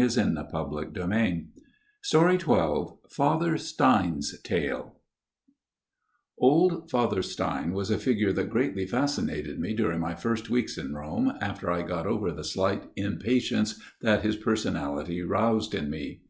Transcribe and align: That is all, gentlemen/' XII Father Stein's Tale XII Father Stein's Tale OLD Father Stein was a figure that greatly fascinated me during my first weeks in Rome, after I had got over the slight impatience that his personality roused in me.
That 0.00 0.06
is 0.06 0.16
all, 0.16 0.82
gentlemen/' 0.94 1.48
XII 2.02 2.94
Father 3.10 3.58
Stein's 3.58 4.40
Tale 4.40 4.40
XII 4.40 4.40
Father 4.40 4.40
Stein's 4.40 4.40
Tale 4.40 4.96
OLD 6.38 6.90
Father 6.90 7.20
Stein 7.22 7.72
was 7.74 7.90
a 7.90 7.98
figure 7.98 8.32
that 8.32 8.48
greatly 8.48 8.86
fascinated 8.86 9.60
me 9.60 9.74
during 9.76 10.00
my 10.00 10.14
first 10.14 10.48
weeks 10.48 10.78
in 10.78 10.94
Rome, 10.94 11.34
after 11.42 11.70
I 11.70 11.80
had 11.80 11.88
got 11.88 12.06
over 12.06 12.32
the 12.32 12.44
slight 12.44 12.84
impatience 12.96 13.78
that 14.00 14.22
his 14.24 14.36
personality 14.36 15.20
roused 15.20 15.74
in 15.74 15.90
me. 15.90 16.22